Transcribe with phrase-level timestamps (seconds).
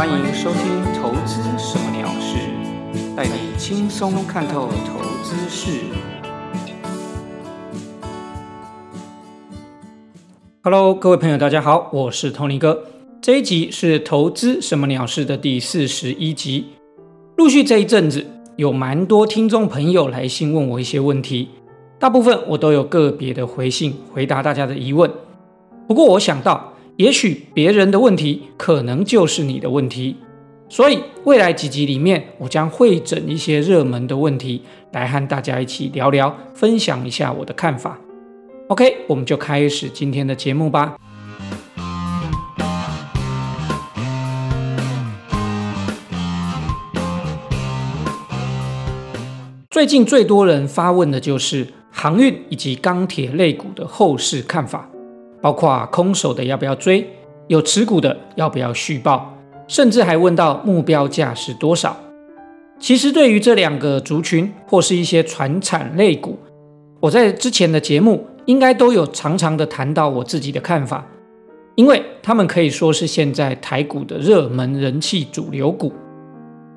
[0.00, 2.38] 欢迎收听《投资什么鸟事》，
[3.14, 5.78] 带你轻松看透投资事。
[10.62, 12.82] Hello，各位朋友，大家好，我是 Tony 哥。
[13.20, 16.64] 这一集是《投资什么鸟事》的第四十一集。
[17.36, 18.26] 陆续这一阵子，
[18.56, 21.50] 有蛮多听众朋友来信问我一些问题，
[21.98, 25.10] 大部分我都有个别的回信回答大家的疑问。
[25.86, 26.69] 不过我想到，
[27.00, 30.16] 也许别人的问题可能就是你的问题，
[30.68, 34.60] 所以未来几集里面，我将会整一些热门的问题
[34.92, 37.98] 来和大家一起聊聊，分享一下我的看法。
[38.68, 40.94] OK，我们就开始今天的节目吧。
[49.70, 54.86] 最近最多人发问的就是航运以及钢铁类股的后市看法。
[55.40, 57.08] 包括空手的要不要追，
[57.48, 59.34] 有持股的要不要续报，
[59.66, 61.96] 甚至还问到目标价是多少。
[62.78, 66.38] 其实对于这两个族群或是一些传产类股，
[66.98, 71.06] 我在之前的节目应该都有常常的谈到我自己的看法，
[71.74, 75.92] 因为他们可以说是现在台股的热门人气主流股。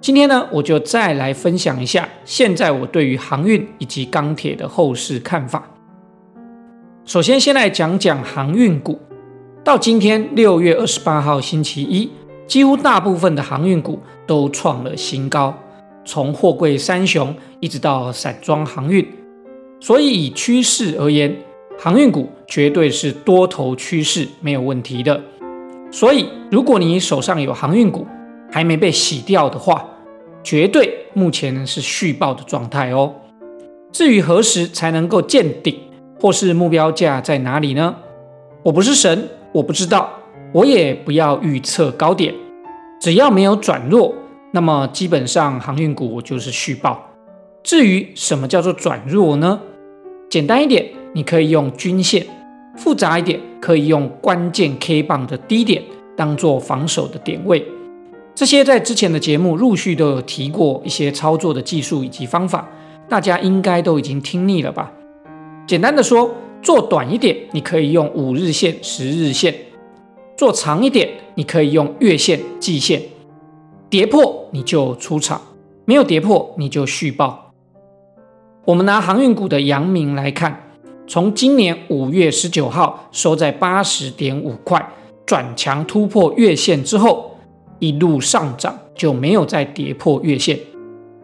[0.00, 5.68] 今天呢，我就再来分享一下现在我对于航运以及钢铁的后市看法。
[7.10, 8.96] 首先，先来讲讲航运股。
[9.64, 12.08] 到今天六月二十八号星期一，
[12.46, 15.52] 几乎大部分的航运股都创了新高，
[16.04, 19.04] 从货柜三雄一直到散装航运。
[19.80, 21.36] 所以以趋势而言，
[21.80, 25.20] 航运股绝对是多头趋势，没有问题的。
[25.90, 28.06] 所以，如果你手上有航运股
[28.52, 29.84] 还没被洗掉的话，
[30.44, 33.12] 绝对目前是续报的状态哦。
[33.90, 35.76] 至于何时才能够见顶？
[36.20, 37.96] 或是目标价在哪里呢？
[38.62, 40.10] 我不是神，我不知道，
[40.52, 42.34] 我也不要预测高点。
[43.00, 44.14] 只要没有转弱，
[44.52, 47.06] 那么基本上航运股就是续报。
[47.62, 49.60] 至于什么叫做转弱呢？
[50.28, 52.22] 简单一点，你可以用均线；
[52.76, 55.82] 复杂一点，可以用关键 K 棒的低点
[56.16, 57.66] 当做防守的点位。
[58.34, 62.68] 这些在之前的节目陆续都有提过一些操作的技术以及方法，
[63.08, 64.92] 大家应该都已经听腻了吧？
[65.66, 69.52] 简单的说，做短一点，你可以用五日线、十日线；
[70.36, 73.00] 做长一点，你可以用月线、季线。
[73.88, 75.40] 跌破你就出场，
[75.84, 77.52] 没有跌破你就续报。
[78.64, 80.70] 我们拿航运股的阳明来看，
[81.06, 84.92] 从今年五月十九号收在八十点五块，
[85.26, 87.36] 转强突破月线之后，
[87.78, 90.58] 一路上涨就没有再跌破月线。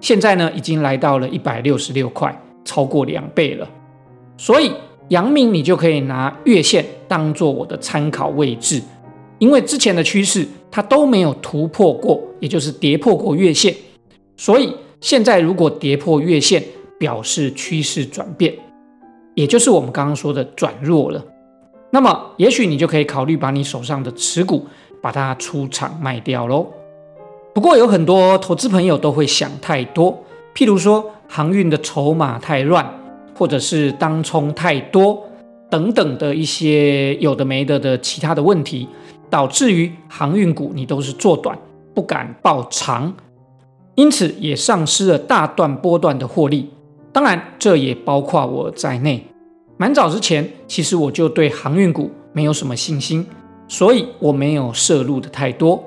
[0.01, 3.69] 现在呢，已经来到了一百六十六块，超过两倍了。
[4.37, 4.73] 所以，
[5.09, 8.83] 阳明你就可以拿月线当做我的参考位置，
[9.39, 13.75] 因为之前的趋势它都没有突破过，也就是跌破过月线。
[14.37, 16.63] 所以现在如果跌破月线，
[16.99, 18.55] 表示趋势转变，
[19.35, 21.25] 也就是我们刚刚说的转弱了。
[21.91, 24.67] 那么，也许你就可以考虑把你手上的持股
[25.01, 26.67] 把它出场卖掉喽。
[27.55, 30.25] 不过，有很多投资朋友都会想太多，
[30.55, 32.87] 譬如说航运的筹码太乱。
[33.37, 35.23] 或者是当冲太多
[35.71, 38.89] 等等的一些有的没的的其他的问题，
[39.29, 41.59] 导致于航运股你都是做短，
[41.95, 43.13] 不敢爆长，
[43.95, 46.71] 因此也丧失了大段波段的获利。
[47.13, 49.27] 当然，这也包括我在内。
[49.77, 53.27] 蛮早之前，其实我就对航运股没有什么信心，
[53.69, 55.83] 所以我没有摄入的太多。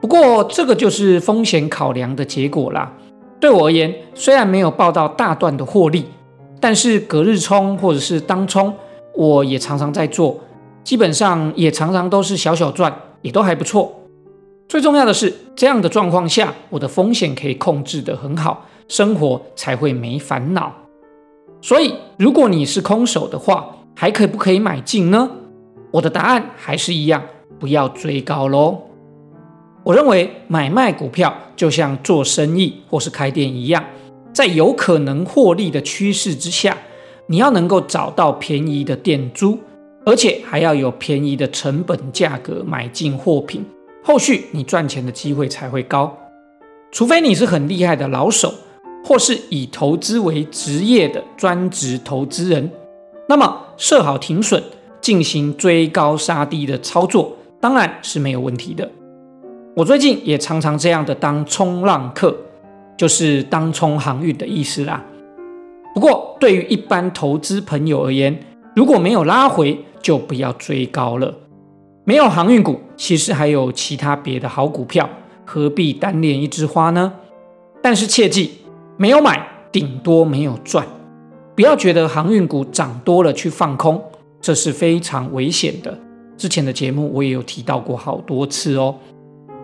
[0.00, 2.92] 不过，这个就是风险考量的结果啦。
[3.38, 6.06] 对我而言，虽然没有报到大段的获利。
[6.60, 8.74] 但是隔日冲或者是当冲，
[9.14, 10.38] 我也常常在做，
[10.84, 13.92] 基本上也常常都是小小赚，也都还不错。
[14.68, 20.72] 最重要的是，这样的状况下，我的风险可以控制得很好，生活才会没烦恼。
[21.60, 25.28] 所以，如果你是空手的话，还可不可以买进呢？
[25.90, 27.22] 我的答案还是一样，
[27.58, 28.78] 不要追高喽。
[29.82, 33.82] 我认为买卖股票就像做生意或是开店一样。
[34.32, 36.76] 在有可能获利的趋势之下，
[37.26, 39.58] 你要能够找到便宜的店租，
[40.06, 43.64] 而且还要有便宜的成本价格买进货品，
[44.02, 46.16] 后续你赚钱的机会才会高。
[46.92, 48.52] 除非你是很厉害的老手，
[49.04, 52.70] 或是以投资为职业的专职投资人，
[53.28, 54.62] 那么设好停损，
[55.00, 58.90] 进行追高杀低的操作，当然是没有问题的。
[59.76, 62.36] 我最近也常常这样的当冲浪客。
[63.00, 65.02] 就是当冲航运的意思啦。
[65.94, 68.38] 不过，对于一般投资朋友而言，
[68.76, 71.34] 如果没有拉回，就不要追高了。
[72.04, 75.08] 没有航运股，其实还有其他别的好股票，
[75.46, 77.10] 何必单恋一枝花呢？
[77.82, 78.50] 但是切记，
[78.98, 80.86] 没有买，顶多没有赚。
[81.56, 83.98] 不要觉得航运股涨多了去放空，
[84.42, 85.98] 这是非常危险的。
[86.36, 88.94] 之前的节目我也有提到过好多次哦。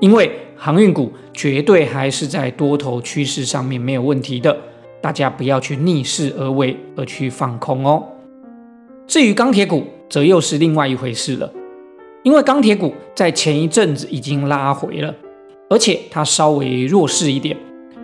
[0.01, 4.57] 因为航运股绝对还是在多头趋势上面没有问题的，
[5.01, 8.03] 大家不要去逆势而为而去放空哦。
[9.07, 11.51] 至于钢铁股，则又是另外一回事了。
[12.23, 15.15] 因为钢铁股在前一阵子已经拉回了，
[15.71, 17.57] 而且它稍微弱势一点，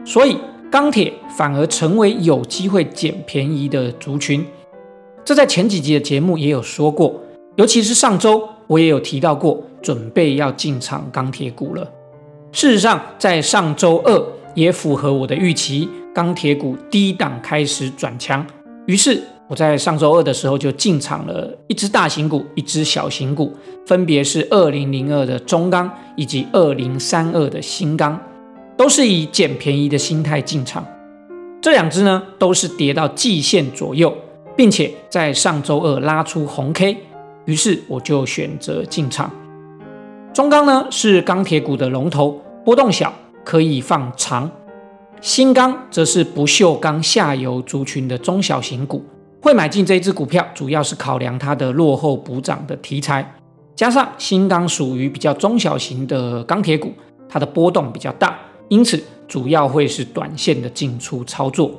[0.04, 0.36] 所以
[0.70, 4.46] 钢铁反而成为有机会捡便宜的族群。
[5.24, 7.20] 这在前几集的节目也有说过，
[7.56, 11.82] 尤其是上周我也有提到过，准备要进场钢铁股了。
[12.52, 18.46] 事实上，在上周二也符合我的预期，钢铁股低档开始转强，
[18.86, 19.22] 于是。
[19.48, 23.52] 我在上周二的时候就进场了一只大型股，一只小型股，
[23.84, 28.18] 分别是二零零二的中钢以及二零三二的新钢，
[28.78, 30.86] 都是以捡便宜的心态进场。
[31.60, 34.16] 这两只呢都是跌到季线左右，
[34.56, 36.96] 并且在上周二拉出红 K，
[37.44, 39.30] 于是我就选择进场。
[40.32, 43.12] 中钢呢是钢铁股的龙头，波动小，
[43.44, 44.48] 可以放长；
[45.20, 49.04] 新钢则是不锈钢下游族群的中小型股。
[49.42, 53.34] 会买进这一只股票，主要是考量它的落后补涨的题材，
[53.74, 56.92] 加上新钢属于比较中小型的钢铁股，
[57.28, 61.72] 它的波动比较大，因此主要会是短线的进出操作。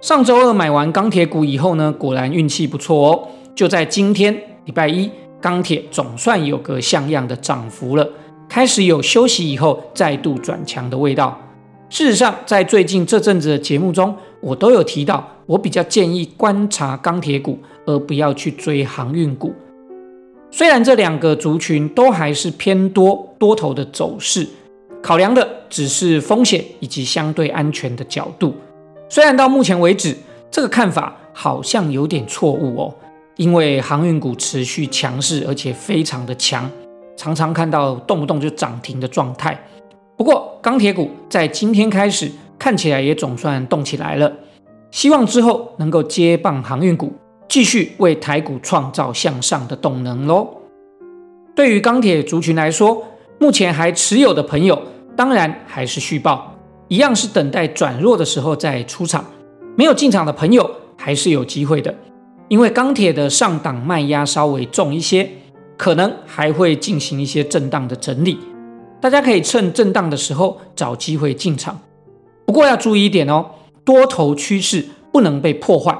[0.00, 4.34] 上周二买完钢铁股以后呢，果然运气不错哦，就在今天
[4.64, 5.10] 礼拜一，
[5.40, 8.08] 钢铁总算有个像样的涨幅了，
[8.48, 11.40] 开始有休息以后再度转强的味道。
[11.88, 19.52] 事实上，在最近这阵子的节目中，我都有提到，我比较建议观察钢铁股，而不要去追航运股。
[20.52, 24.46] 虽然这两个族群都还是偏多多头的走势，
[25.02, 28.54] 考量的只是风险以及相对安全的角度。
[29.08, 30.16] 虽然到目前为止，
[30.50, 32.94] 这个看法好像有点错误哦，
[33.36, 36.70] 因为航运股持续强势，而且非常的强，
[37.16, 39.58] 常常看到动不动就涨停的状态。
[40.16, 44.30] 不过，钢铁股在今天开始看起来也总算动起来了，
[44.90, 47.12] 希望之后能够接棒航运股，
[47.48, 50.46] 继续为台股创造向上的动能喽。
[51.54, 53.02] 对于钢铁族群来说，
[53.38, 54.78] 目前还持有的朋友，
[55.16, 56.54] 当然还是续报，
[56.88, 59.24] 一样是等待转弱的时候再出场。
[59.76, 61.94] 没有进场的朋友还是有机会的，
[62.50, 65.30] 因为钢铁的上档卖压稍微重一些，
[65.76, 68.36] 可能还会进行一些震荡的整理。
[69.00, 71.78] 大家可以趁震荡的时候找机会进场，
[72.44, 73.46] 不过要注意一点哦，
[73.84, 75.96] 多头趋势不能被破坏，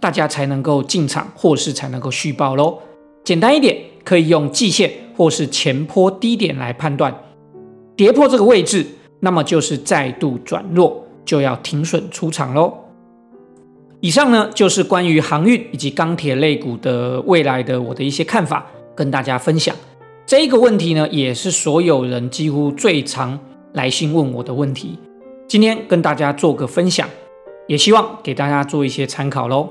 [0.00, 2.80] 大家才能够进场或是才能够续报喽。
[3.22, 7.16] 简单一点，可以用季线或是前坡低点来判断，
[7.94, 8.84] 跌破这个位置，
[9.20, 12.74] 那么就是再度转弱，就要停损出场喽。
[14.02, 18.66] 以上呢就是关于航运以及钢铁类股的未来的我的一些看法，
[18.96, 19.72] 跟大家分享。
[20.26, 23.38] 这一个问题呢，也是所有人几乎最常
[23.74, 24.98] 来信问我的问题。
[25.46, 27.08] 今天跟大家做个分享，
[27.68, 29.68] 也希望给大家做一些参考喽。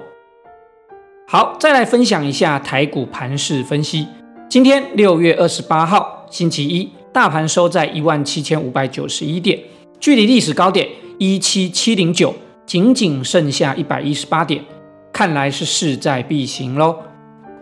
[1.27, 4.07] 好，再来分享一下台股盘势分析。
[4.47, 9.59] 今天六月二十八号，星期一，大盘收在一万七千五百九十一点，
[9.99, 12.33] 距离历史高点一七七零九
[12.65, 14.63] 仅仅剩下一百一十八点，
[15.11, 16.95] 看来是势在必行喽。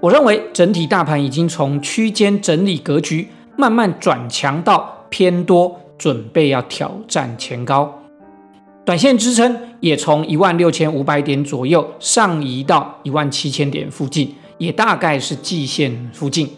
[0.01, 3.27] 我认为整体大盘已经从区间整理格局
[3.57, 7.99] 慢慢转强到偏多，准备要挑战前高。
[8.85, 16.49] 短线支撑也从一万六千五百点左右上移到一万七千点附近，也大概是季线附近。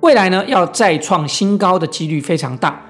[0.00, 2.84] 未来呢，要再创新高的几率非常大。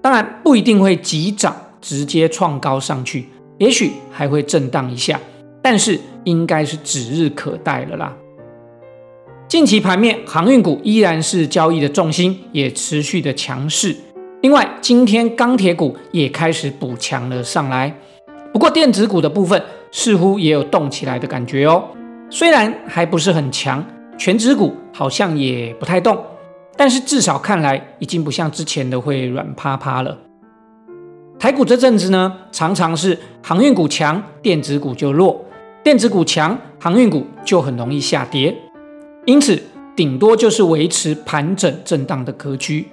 [0.00, 5.20] 当然不一定会急涨直接创高上去，也许还会震荡一下，
[5.62, 8.16] 但是应该是指日可待了啦。
[9.46, 13.94] 近期盘面，航运股依然是交易的重心，也持续的强势。
[14.40, 17.94] 另外，今天钢铁股也开始补强了上来。
[18.52, 21.84] 不过，电子股的部分似乎也有动起来的感觉哦。
[22.30, 23.84] 虽然还不是很强，
[24.18, 26.18] 全指股好像也不太动，
[26.76, 30.18] 但是至少看来已经不像之前的会软趴趴了。
[31.44, 35.44] 台股这阵子呢，常常是航运股强，电子股就弱；
[35.82, 38.56] 电子股强，航运股就很容易下跌。
[39.26, 39.62] 因此，
[39.94, 42.88] 顶多就是维持盘整震荡的格局。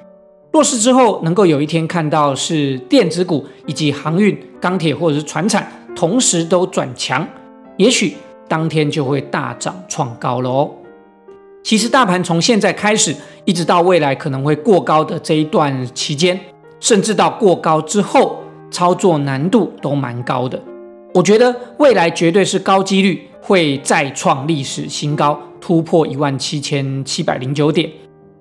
[0.52, 7.26] 弱势之后，能够有一天看到是电子股以及航运、钢铁或者是船产同时都转强，
[7.78, 8.18] 也许
[8.50, 10.70] 当天就会大涨创高了哦。
[11.64, 13.16] 其实，大盘从现在开始
[13.46, 16.38] 一直到未来可能会过高的这一段期间，
[16.82, 18.40] 甚至到过高之后，
[18.72, 20.60] 操作难度都蛮高的。
[21.14, 27.92] 我觉得未来绝对是高几率会再创历史新高，突破一万七千七百零九点。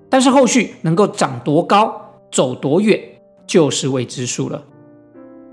[0.09, 1.93] 但是后续能够涨多高、
[2.31, 2.99] 走多远，
[3.45, 4.63] 就是未知数了。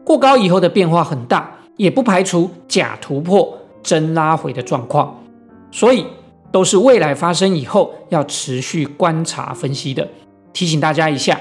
[0.05, 5.23] 过高以后的变化很大，也不排除假突破、真拉回的状况，
[5.71, 6.05] 所以
[6.51, 10.09] 都是未来发生以后要持续观察分析的。
[10.53, 11.39] 提醒大家一下，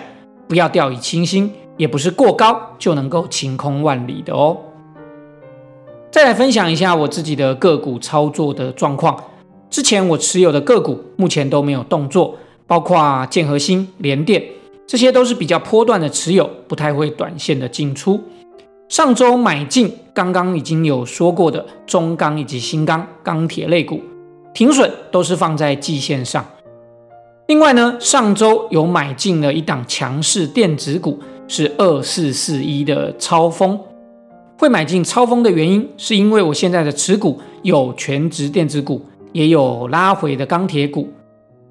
[0.47, 4.57] 不要掉以轻心，也不是过高就能够晴空万里的哦。
[6.11, 9.23] 再来分享一下我自己的个股操作的状况，
[9.69, 12.35] 之前我持有的个股目前都没有动作。
[12.69, 14.43] 包括建和新、联电，
[14.85, 18.21] 这些都是比较波段的持有，不太会短线的进出。
[18.89, 24.01] 上周买进，刚刚已经有说过的中钢以及新钢钢铁类股，
[24.53, 26.45] 停损都是放在季线上。
[27.47, 31.17] 另外呢，上周有买进了一档强势电子股，
[31.47, 33.79] 是二四四一的超风。
[34.59, 41.07] 会买进超风的原因，是因为我现在的持股有全职电子股，也有拉回的钢铁股。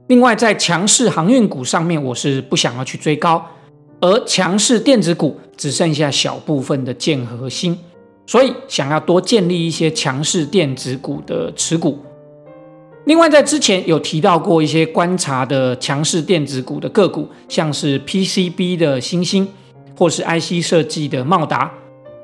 [0.07, 3.45] 另外，在强势航运股上面，我是不想要去追高，
[4.01, 7.77] 而强势电子股只剩下小部分的建核心，
[8.25, 11.99] 所以想要多建立一些强势电子股的持股。
[13.07, 19.49] 另外，在之前有提到过一些观察的强势电子股的个股，像是 PCB 的星星，
[19.97, 21.73] 或是 IC 设计的茂达，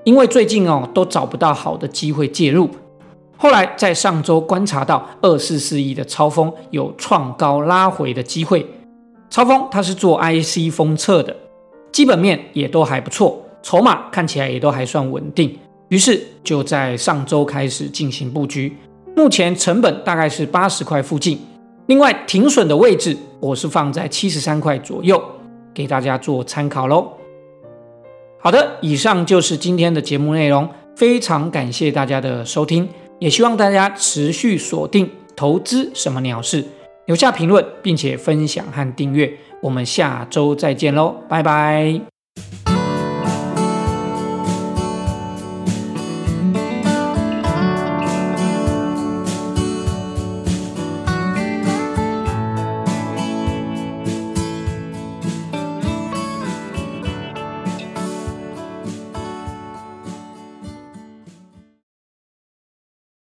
[0.05, 2.69] 因为最近哦都找不到好的机会介入。
[3.37, 8.65] 后来在上周观察到二四四一的超风有创高拉回的机会，
[9.31, 11.35] 超风它是做 IC 封测的，
[11.91, 18.77] 基本面也都还不错，筹码看起来也都还算稳定，于是就在上周开始进行布局，
[19.17, 21.41] 目前成本大概是八十块附近，
[21.87, 25.21] 另外停损的位置我是放在七十三块左右，
[25.75, 27.11] 给大家做参考喽。
[28.43, 32.89] 好的，以上就是今天的节目内容，非常感谢大家的收听。
[33.21, 36.65] 也希望大家持续锁定投资什么鸟事，
[37.07, 39.33] 留下评论，并且分享和订阅。
[39.63, 42.12] 我们下周再见喽，拜拜。